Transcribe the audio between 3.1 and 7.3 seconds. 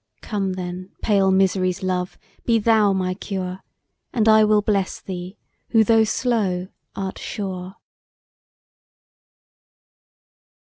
cure, And I will bless thee, who though slow art